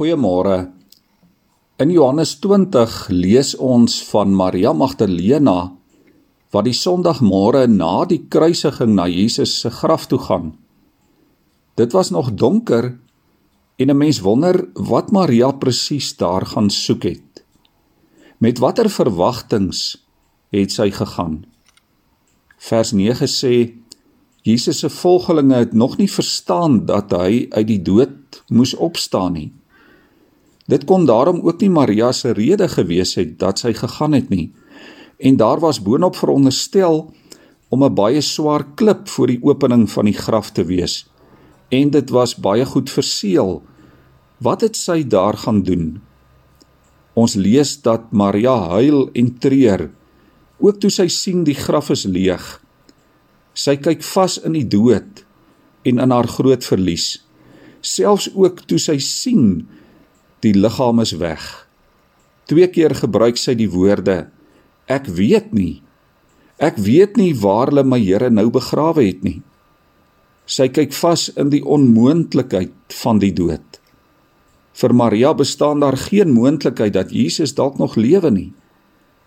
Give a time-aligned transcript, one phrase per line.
[0.00, 0.70] Goeiemôre.
[1.76, 5.74] In Johannes 20 lees ons van Maria Magdalena
[6.56, 10.54] wat die Sondagmôre na die kruisiging na Jesus se graf toe gaan.
[11.76, 12.96] Dit was nog donker
[13.76, 17.44] en 'n mens wonder wat Maria presies daar gaan soek het.
[18.38, 20.00] Met watter verwagtinge
[20.48, 21.44] het sy gegaan?
[22.56, 23.76] Vers 9 sê
[24.48, 29.59] Jesus se volgelinge het nog nie verstaan dat hy uit die dood moes opstaan nie.
[30.70, 34.52] Dit kon daarom ook nie Maria se rede gewees het dat sy gegaan het nie.
[35.18, 37.10] En daar was boonop veronderstel
[37.68, 41.06] om 'n baie swaar klip voor die opening van die graf te wees.
[41.68, 43.62] En dit was baie goed verseël.
[44.38, 46.00] Wat het sy daar gaan doen?
[47.14, 49.90] Ons lees dat Maria huil en treur
[50.58, 52.62] ook toe sy sien die graf is leeg.
[53.52, 55.24] Sy kyk vas in die dood
[55.82, 57.26] en in haar groot verlies.
[57.80, 59.68] Selfs ook toe sy sien
[60.44, 61.42] die liggaam is weg.
[62.50, 64.26] Twee keer gebruik sy die woorde
[64.90, 65.80] ek weet nie.
[66.60, 69.38] Ek weet nie waar hulle my Here nou begrawe het nie.
[70.50, 73.78] Sy kyk vas in die onmoontlikheid van die dood.
[74.74, 78.50] Vir Maria bestaan daar geen moontlikheid dat Jesus dalk nog lewe nie.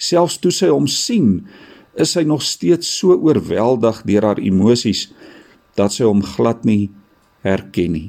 [0.00, 1.44] Selfs toe sy hom sien,
[1.94, 5.10] is sy nog steeds so oorweldig deur haar emosies
[5.76, 6.88] dat sy hom glad nie
[7.44, 8.08] herken nie.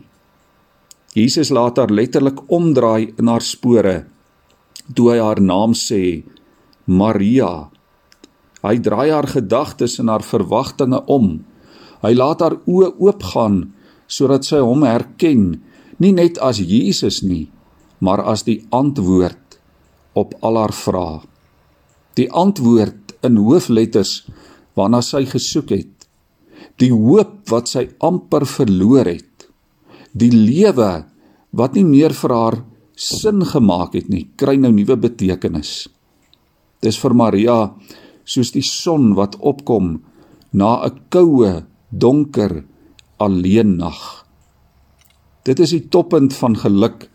[1.16, 4.06] Jesus laat haar letterlik omdraai in haar spore
[4.96, 6.24] toe hy haar naam sê
[6.86, 7.70] Maria.
[8.62, 11.40] Hy draai haar gedagtes en haar verwagtinge om.
[12.02, 13.64] Hy laat haar oë oopgaan
[14.12, 15.62] sodat sy hom herken,
[16.02, 17.48] nie net as Jesus nie,
[18.04, 19.60] maar as die antwoord
[20.20, 21.22] op al haar vrae.
[22.20, 24.26] Die antwoord in hoofletters
[24.76, 26.08] waarna sy gesoek het.
[26.82, 29.31] Die hoop wat sy amper verloor het
[30.14, 31.06] die lewe
[31.52, 32.58] wat nie meer vir haar
[32.96, 35.90] sin gemaak het nie, kry nou nuwe betekenis.
[36.82, 37.60] Dis vir Maria
[38.26, 40.02] soos die son wat opkom
[40.54, 42.64] na 'n koue, donker,
[43.18, 44.26] alleen nag.
[45.44, 47.10] Dit is die toppunt van geluk,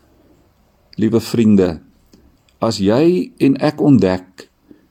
[0.97, 1.81] liewe vriende,
[2.59, 4.49] as jy en ek ontdek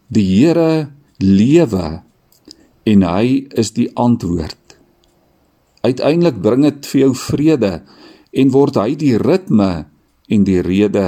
[0.08, 2.02] die Here lewe
[2.86, 4.65] en hy is die antwoord
[5.86, 7.72] uiteindelik bring dit vir jou vrede
[8.36, 9.86] en word hy die ritme
[10.28, 11.06] en die rede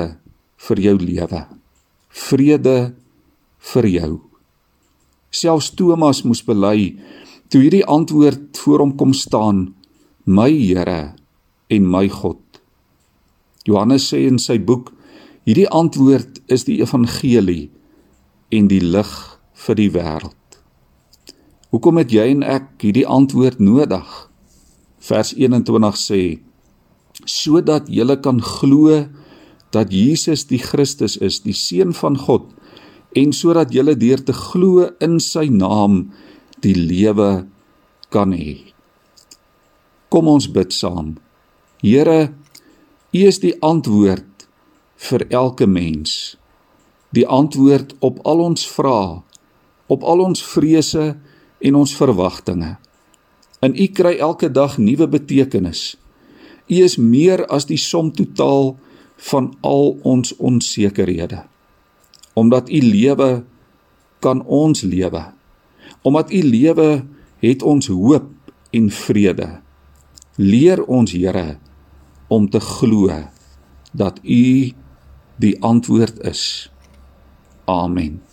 [0.68, 1.42] vir jou lewe.
[2.08, 2.76] Vrede
[3.72, 4.12] vir jou.
[5.30, 6.94] Selfs Thomas moes bely
[7.52, 9.72] toe hierdie antwoord voor hom kom staan:
[10.24, 11.14] My Here
[11.68, 12.40] en my God.
[13.68, 14.92] Johannes sê in sy boek:
[15.48, 17.70] Hierdie antwoord is die evangelie
[18.52, 19.12] en die lig
[19.66, 20.34] vir die wêreld.
[21.72, 24.08] Hoekom het jy en ek hierdie antwoord nodig?
[25.08, 26.22] Vers 21 sê
[27.26, 29.04] sodat julle kan glo
[29.74, 32.46] dat Jesus die Christus is, die seun van God
[33.16, 36.08] en sodat julle deur te glo in sy naam
[36.64, 37.46] die lewe
[38.12, 38.58] kan hê.
[40.08, 41.16] Kom ons bid saam.
[41.84, 42.32] Here,
[43.12, 44.46] U is die antwoord
[45.08, 46.36] vir elke mens.
[47.16, 49.20] Die antwoord op al ons vrae,
[49.88, 51.14] op al ons vrese
[51.64, 52.76] en ons verwagtinge.
[53.60, 55.96] In U kry elke dag nuwe betekenis.
[56.68, 58.76] U is meer as die som totaal
[59.30, 61.42] van al ons onsekerhede.
[62.38, 63.30] Omdat U lewe
[64.22, 65.24] kan ons lewe.
[66.02, 67.04] Omdat U lewe
[67.42, 68.30] het ons hoop
[68.70, 69.48] en vrede.
[70.36, 71.58] Leer ons Here
[72.28, 73.10] om te glo
[73.92, 74.72] dat U
[75.38, 76.70] die antwoord is.
[77.64, 78.27] Amen.